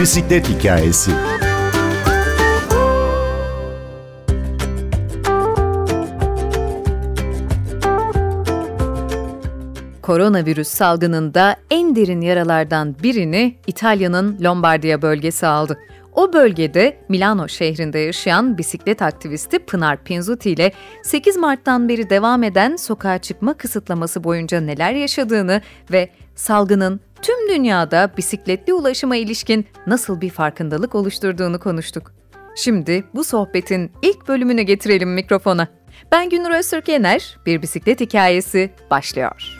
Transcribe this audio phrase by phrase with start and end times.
[0.00, 1.10] bisiklet hikayesi.
[10.02, 15.78] Koronavirüs salgınında en derin yaralardan birini İtalya'nın Lombardiya bölgesi aldı.
[16.12, 20.72] O bölgede Milano şehrinde yaşayan bisiklet aktivisti Pınar Pinzuti ile
[21.02, 25.60] 8 Mart'tan beri devam eden sokağa çıkma kısıtlaması boyunca neler yaşadığını
[25.92, 32.12] ve salgının tüm dünyada bisikletli ulaşıma ilişkin nasıl bir farkındalık oluşturduğunu konuştuk.
[32.56, 35.68] Şimdi bu sohbetin ilk bölümünü getirelim mikrofona.
[36.12, 39.56] Ben Günür Öztürk Yener, Bir Bisiklet Hikayesi başlıyor.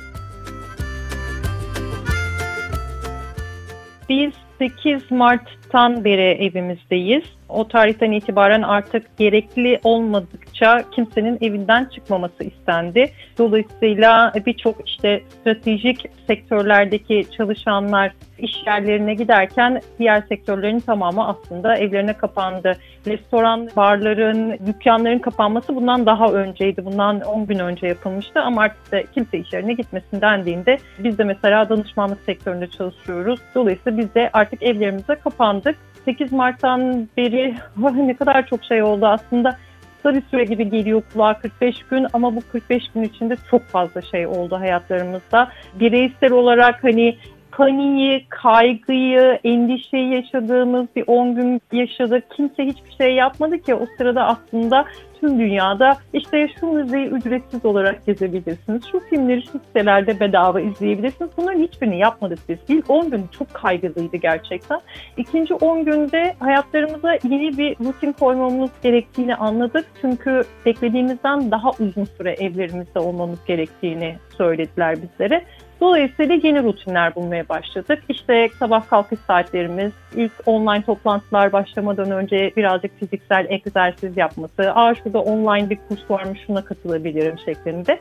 [4.08, 7.24] Biz 8 Mart'tan beri evimizdeyiz.
[7.48, 13.12] O tarihten itibaren artık gerekli olmadıkça kimsenin evinden çıkmaması istendi.
[13.39, 22.77] Dolayısıyla birçok işte stratejik sektörlerdeki çalışanlar iş yerlerine giderken diğer sektörlerin tamamı aslında evlerine kapandı.
[23.06, 26.84] Restoran, barların, dükkanların kapanması bundan daha önceydi.
[26.84, 31.24] Bundan 10 gün önce yapılmıştı ama artık da kimse iş yerine gitmesin dendiğinde biz de
[31.24, 33.41] mesela danışmanlık sektöründe çalışıyoruz.
[33.55, 35.77] Dolayısıyla biz de artık evlerimize kapandık.
[36.05, 37.55] 8 Mart'tan beri
[38.06, 39.57] ne kadar çok şey oldu aslında.
[39.97, 44.03] Kısa bir süre gibi geliyor kulağa 45 gün ama bu 45 gün içinde çok fazla
[44.03, 45.48] şey oldu hayatlarımızda.
[45.75, 47.17] Bireysel olarak hani
[47.53, 52.25] paniği, kaygıyı, endişeyi yaşadığımız bir 10 gün yaşadık.
[52.37, 54.84] Kimse hiçbir şey yapmadı ki o sırada aslında
[55.20, 58.83] tüm dünyada işte şu müzeyi ücretsiz olarak gezebilirsiniz.
[58.92, 61.31] Şu filmleri şu sitelerde bedava izleyebilirsiniz.
[61.37, 62.59] Bunların hiçbirini yapmadık biz.
[62.69, 64.81] İlk 10 gün çok kaygılıydı gerçekten.
[65.17, 69.87] İkinci 10 günde hayatlarımıza yeni bir rutin koymamız gerektiğini anladık.
[70.01, 75.45] Çünkü beklediğimizden daha uzun süre evlerimizde olmamız gerektiğini söylediler bizlere.
[75.81, 78.02] Dolayısıyla yeni rutinler bulmaya başladık.
[78.08, 85.20] İşte sabah kalkış saatlerimiz, ilk online toplantılar başlamadan önce birazcık fiziksel egzersiz yapması, aa şurada
[85.20, 88.01] online bir kurs varmış şuna katılabilirim şeklinde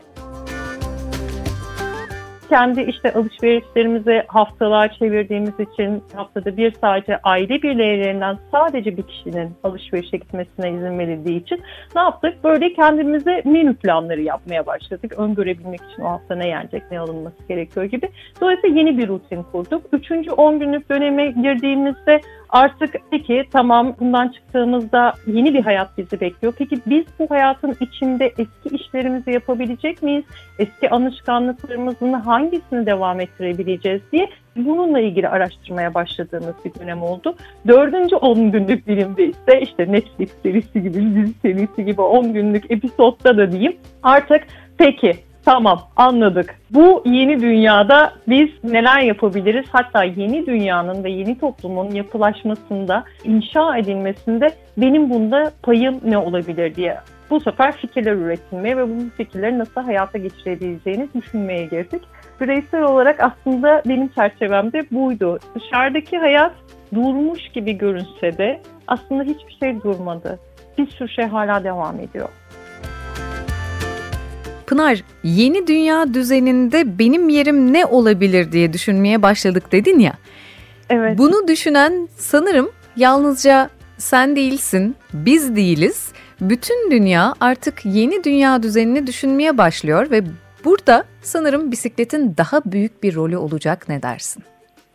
[2.49, 10.17] kendi işte alışverişlerimizi haftalığa çevirdiğimiz için haftada bir sadece aile bireylerinden sadece bir kişinin alışverişe
[10.17, 11.61] gitmesine izin verildiği için
[11.95, 12.43] ne yaptık?
[12.43, 15.13] Böyle kendimize menü planları yapmaya başladık.
[15.17, 18.09] Öngörebilmek için o hafta ne yenecek, ne alınması gerekiyor gibi.
[18.41, 19.83] Dolayısıyla yeni bir rutin kurduk.
[19.91, 26.53] Üçüncü 10 günlük döneme girdiğimizde Artık peki tamam bundan çıktığımızda yeni bir hayat bizi bekliyor.
[26.57, 30.23] Peki biz bu hayatın içinde eski işlerimizi yapabilecek miyiz?
[30.59, 37.35] Eski alışkanlıklarımızın hangisini devam ettirebileceğiz diye bununla ilgili araştırmaya başladığımız bir dönem oldu.
[37.67, 43.37] Dördüncü 10 günlük dilimde ise işte Netflix serisi gibi, dizi serisi gibi 10 günlük episodda
[43.37, 46.55] da diyeyim artık peki Tamam anladık.
[46.71, 49.65] Bu yeni dünyada biz neler yapabiliriz?
[49.71, 56.97] Hatta yeni dünyanın ve yeni toplumun yapılaşmasında, inşa edilmesinde benim bunda payım ne olabilir diye
[57.29, 62.01] bu sefer fikirler üretilmeye ve bu fikirleri nasıl hayata geçirebileceğini düşünmeye girdik.
[62.41, 65.39] Bireysel olarak aslında benim çerçevemde buydu.
[65.55, 66.53] Dışarıdaki hayat
[66.93, 70.39] durmuş gibi görünse de aslında hiçbir şey durmadı.
[70.77, 72.29] Bir sürü şey hala devam ediyor.
[74.69, 80.13] Pınar, yeni dünya düzeninde benim yerim ne olabilir diye düşünmeye başladık dedin ya.
[80.89, 81.17] Evet.
[81.17, 86.11] Bunu düşünen sanırım yalnızca sen değilsin, biz değiliz.
[86.41, 90.23] Bütün dünya artık yeni dünya düzenini düşünmeye başlıyor ve
[90.65, 94.43] burada sanırım bisikletin daha büyük bir rolü olacak ne dersin?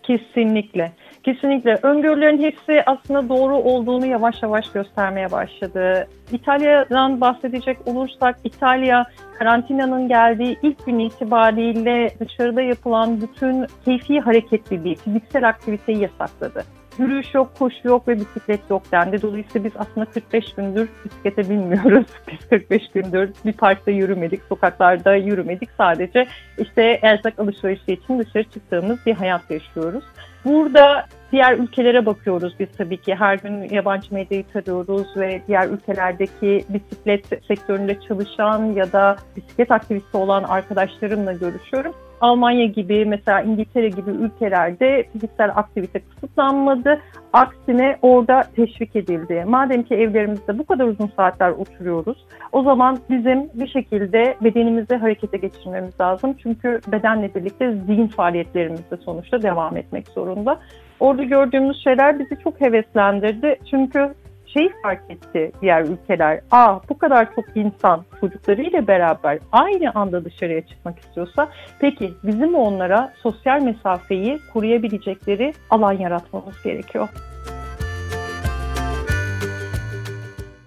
[0.07, 0.93] Kesinlikle.
[1.23, 1.79] Kesinlikle.
[1.83, 6.09] Öngörülerin hepsi aslında doğru olduğunu yavaş yavaş göstermeye başladı.
[6.33, 9.07] İtalya'dan bahsedecek olursak İtalya
[9.39, 16.65] karantinanın geldiği ilk gün itibariyle dışarıda yapılan bütün keyfi hareketliliği, fiziksel aktiviteyi yasakladı.
[16.99, 19.23] Yürüyüş yok, koşu yok ve bisiklet yok dendi.
[19.23, 22.07] Dolayısıyla biz aslında 45 gündür bisiklete binmiyoruz.
[22.33, 25.69] Biz 45 gündür bir parkta yürümedik, sokaklarda yürümedik.
[25.77, 26.27] Sadece
[26.59, 30.05] işte erzak alışverişi için dışarı çıktığımız bir hayat yaşıyoruz.
[30.45, 33.15] Burada diğer ülkelere bakıyoruz biz tabii ki.
[33.15, 40.17] Her gün yabancı medyayı tarıyoruz ve diğer ülkelerdeki bisiklet sektöründe çalışan ya da bisiklet aktivisti
[40.17, 41.95] olan arkadaşlarımla görüşüyorum.
[42.21, 47.01] Almanya gibi mesela İngiltere gibi ülkelerde fiziksel aktivite kısıtlanmadı.
[47.33, 49.45] Aksine orada teşvik edildi.
[49.47, 55.37] Madem ki evlerimizde bu kadar uzun saatler oturuyoruz o zaman bizim bir şekilde bedenimizi harekete
[55.37, 56.37] geçirmemiz lazım.
[56.43, 60.61] Çünkü bedenle birlikte zihin faaliyetlerimiz de sonuçta devam etmek zorunda.
[61.01, 63.57] Orada gördüğümüz şeyler bizi çok heveslendirdi.
[63.71, 64.15] Çünkü
[64.55, 66.41] şey fark etti diğer ülkeler.
[66.51, 71.49] Aa bu kadar çok insan çocuklarıyla beraber aynı anda dışarıya çıkmak istiyorsa
[71.81, 77.09] peki bizim onlara sosyal mesafeyi koruyabilecekleri alan yaratmamız gerekiyor.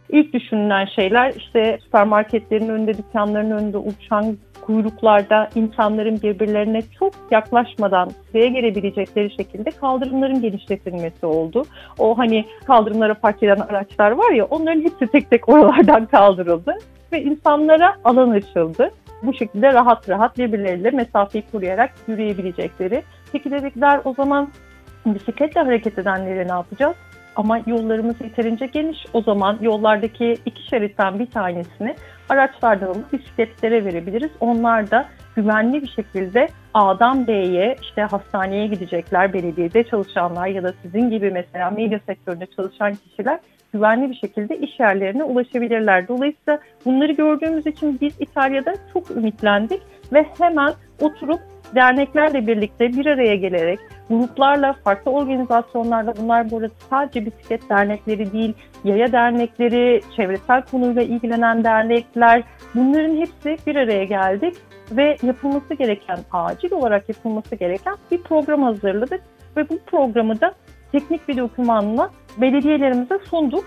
[0.10, 4.38] İlk düşünülen şeyler işte süpermarketlerin önünde, dükkanların önünde uçan
[4.68, 11.66] kuyruklarda insanların birbirlerine çok yaklaşmadan sıraya gelebilecekleri şekilde kaldırımların genişletilmesi oldu.
[12.00, 16.74] O hani kaldırımlara park eden araçlar var ya onların hepsi tek tek oralardan kaldırıldı
[17.12, 18.92] ve insanlara alan açıldı.
[19.24, 23.04] Bu şekilde rahat rahat birbirleriyle mesafeyi koruyarak yürüyebilecekleri.
[23.32, 24.50] Peki dedikler o zaman
[25.06, 26.96] bisikletle hareket edenlere ne yapacağız?
[27.38, 29.06] Ama yollarımız yeterince geniş.
[29.14, 31.96] O zaman yollardaki iki şeritten bir tanesini
[32.30, 34.32] araçlardan alıp bisikletlere verebiliriz.
[34.40, 35.06] Onlar da
[35.36, 41.70] güvenli bir şekilde A'dan B'ye işte hastaneye gidecekler, belediyede çalışanlar ya da sizin gibi mesela
[41.70, 43.40] medya sektöründe çalışan kişiler
[43.74, 46.08] güvenli bir şekilde iş yerlerine ulaşabilirler.
[46.08, 49.82] Dolayısıyla bunları gördüğümüz için biz İtalya'da çok ümitlendik
[50.14, 51.40] ve hemen oturup
[51.76, 53.80] derneklerle birlikte bir araya gelerek
[54.10, 58.54] gruplarla, farklı organizasyonlarla bunlar burada sadece bisiklet dernekleri değil,
[58.84, 62.44] yaya dernekleri, çevresel konuyla ilgilenen dernekler
[62.76, 64.56] bunların hepsi bir araya geldik
[64.92, 69.22] ve yapılması gereken, acil olarak yapılması gereken bir program hazırladık
[69.58, 70.54] ve bu programı da
[70.92, 73.66] teknik bir dokümanla belediyelerimize sunduk.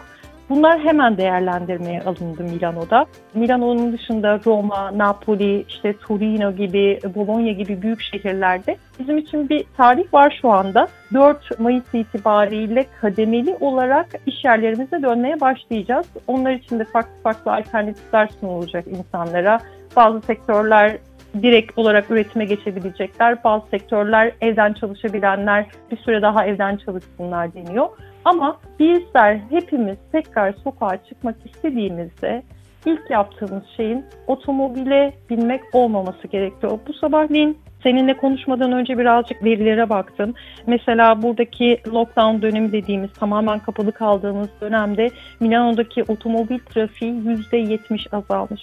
[0.50, 3.06] Bunlar hemen değerlendirmeye alındı Milano'da.
[3.34, 10.14] Milano'nun dışında Roma, Napoli, işte Torino gibi, Bologna gibi büyük şehirlerde bizim için bir tarih
[10.14, 10.88] var şu anda.
[11.14, 16.06] 4 Mayıs itibariyle kademeli olarak iş yerlerimize dönmeye başlayacağız.
[16.26, 19.58] Onlar için de farklı farklı alternatifler sunulacak insanlara.
[19.96, 20.98] Bazı sektörler
[21.42, 23.44] direkt olarak üretime geçebilecekler.
[23.44, 27.88] Bazı sektörler evden çalışabilenler bir süre daha evden çalışsınlar deniyor.
[28.24, 32.42] Ama bizler hepimiz tekrar sokağa çıkmak istediğimizde
[32.86, 36.78] ilk yaptığımız şeyin otomobile binmek olmaması gerekiyor.
[36.88, 40.34] Bu sabahleyin Seninle konuşmadan önce birazcık verilere baktım.
[40.66, 45.10] Mesela buradaki lockdown dönemi dediğimiz tamamen kapalı kaldığımız dönemde
[45.40, 48.62] Milano'daki otomobil trafiği %70 azalmış.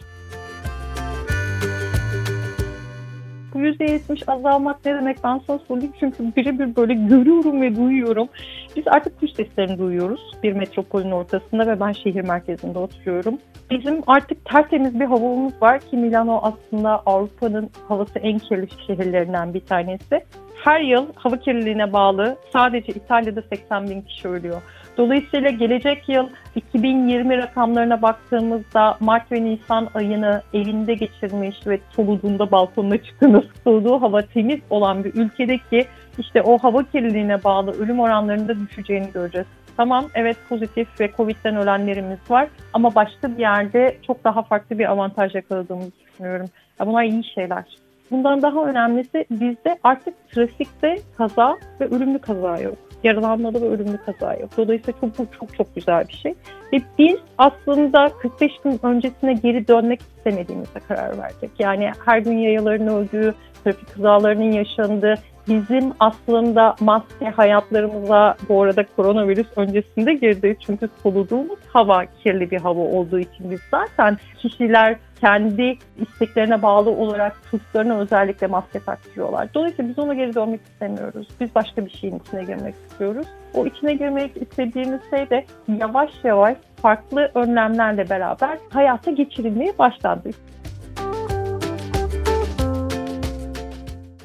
[3.57, 8.27] Bu %70 azalmak ne demek ben sana söyleyeyim çünkü birebir böyle görüyorum ve duyuyorum.
[8.75, 13.38] Biz artık kuş seslerini duyuyoruz bir metropolün ortasında ve ben şehir merkezinde oturuyorum.
[13.71, 19.65] Bizim artık tertemiz bir havamız var ki Milano aslında Avrupa'nın havası en kirli şehirlerinden bir
[19.65, 20.25] tanesi.
[20.63, 24.62] Her yıl hava kirliliğine bağlı sadece İtalya'da 80 bin kişi ölüyor.
[24.98, 32.98] Dolayısıyla gelecek yıl 2020 rakamlarına baktığımızda Mart ve Nisan ayını elinde geçirmiş ve soluduğunda balkonuna
[32.98, 35.86] çıktığınız soluduğu hava temiz olan bir ülkedeki
[36.20, 39.48] işte o hava kirliliğine bağlı ölüm oranlarında düşeceğini göreceğiz.
[39.78, 44.92] Tamam evet pozitif ve Covid'den ölenlerimiz var ama başka bir yerde çok daha farklı bir
[44.92, 46.48] avantaj yakaladığımızı düşünüyorum.
[46.80, 47.66] Ya bunlar iyi şeyler.
[48.12, 54.34] Bundan daha önemlisi bizde artık trafikte kaza ve ölümlü kaza yok yaralanmalı ve ölümlü kaza
[54.34, 54.50] yok.
[54.58, 56.34] Dolayısıyla çok çok çok çok güzel bir şey.
[56.74, 61.52] Ve biz aslında 45 gün öncesine geri dönmek istemediğimize karar verdik.
[61.60, 63.34] Yani her gün yayaların öldüğü,
[63.64, 65.16] trafik kazalarının yaşandığı,
[65.48, 70.58] bizim aslında maske hayatlarımıza bu arada koronavirüs öncesinde girdi.
[70.66, 77.42] Çünkü soluduğumuz hava kirli bir hava olduğu için biz zaten kişiler kendi isteklerine bağlı olarak
[77.51, 79.54] çocuklarına özellikle maske taktırıyorlar.
[79.54, 81.27] Dolayısıyla biz ona geri dönmek istemiyoruz.
[81.39, 83.27] Biz başka bir şeyin içine girmek istiyoruz.
[83.54, 85.46] O içine girmek istediğimiz şey de
[85.80, 90.30] yavaş yavaş farklı önlemlerle beraber hayata geçirilmeye başlandı.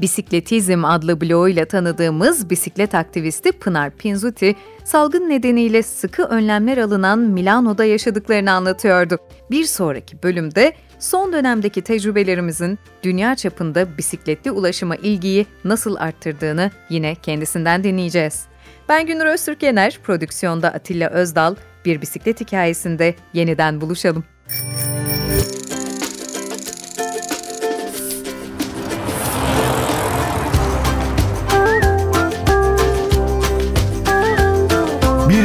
[0.02, 8.52] Bisikletizm adlı bloguyla tanıdığımız bisiklet aktivisti Pınar Pinzuti, salgın nedeniyle sıkı önlemler alınan Milano'da yaşadıklarını
[8.52, 9.18] anlatıyordu.
[9.50, 17.84] Bir sonraki bölümde son dönemdeki tecrübelerimizin dünya çapında bisikletli ulaşıma ilgiyi nasıl arttırdığını yine kendisinden
[17.84, 18.44] dinleyeceğiz.
[18.88, 21.54] Ben Günür Öztürk Yener, prodüksiyonda Atilla Özdal,
[21.84, 24.24] bir bisiklet hikayesinde yeniden buluşalım.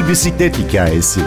[0.10, 1.20] Bisiklet hikayesi.